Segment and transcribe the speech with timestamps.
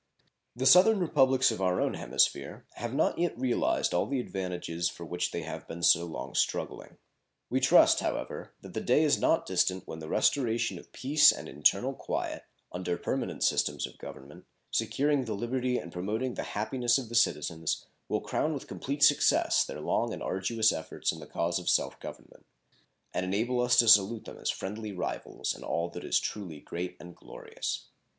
[0.55, 5.05] The southern Republics of our own hemisphere have not yet realized all the advantages for
[5.05, 6.97] which they have been so long struggling.
[7.51, 11.47] We trust, however, that the day is not distant when the restoration of peace and
[11.47, 17.07] internal quiet, under permanent systems of government, securing the liberty and promoting the happiness of
[17.07, 21.59] the citizens, will crown with complete success their long and arduous efforts in the cause
[21.59, 22.47] of self government,
[23.13, 26.97] and enable us to salute them as friendly rivals in all that is truly great
[26.99, 27.85] and glorious.